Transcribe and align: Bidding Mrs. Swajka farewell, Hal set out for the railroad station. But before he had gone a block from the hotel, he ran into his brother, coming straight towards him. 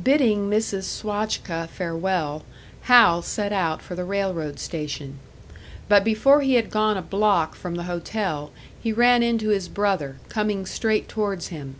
Bidding 0.00 0.48
Mrs. 0.48 0.84
Swajka 0.84 1.66
farewell, 1.72 2.44
Hal 2.82 3.22
set 3.22 3.52
out 3.52 3.82
for 3.82 3.96
the 3.96 4.04
railroad 4.04 4.60
station. 4.60 5.18
But 5.88 6.04
before 6.04 6.42
he 6.42 6.54
had 6.54 6.70
gone 6.70 6.96
a 6.96 7.02
block 7.02 7.56
from 7.56 7.74
the 7.74 7.82
hotel, 7.90 8.52
he 8.80 8.92
ran 8.92 9.24
into 9.24 9.48
his 9.48 9.68
brother, 9.68 10.20
coming 10.28 10.64
straight 10.64 11.08
towards 11.08 11.48
him. 11.48 11.74